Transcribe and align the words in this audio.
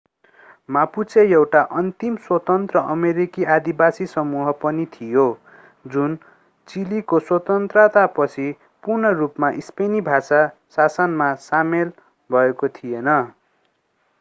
Mapuche 0.69 1.23
एउटा 1.31 1.59
अन्तिम 1.79 2.15
स्वतन्त्र 2.21 2.79
अमेरिकी 2.93 3.45
आदिवासी 3.55 4.07
समूह 4.13 4.49
पनि 4.63 4.85
थियो 4.95 5.25
जुन 5.89 6.15
चिलीको 6.67 7.19
स्वतन्त्रतापछि 7.27 8.47
पूर्ण 8.83 9.13
रूपमा 9.21 9.51
स्पेनी 9.69 10.03
भाषी 10.09 10.43
शासनमा 10.77 11.31
सामेल 11.45 11.93
भएको 12.29 12.73
थिएन 12.75 13.15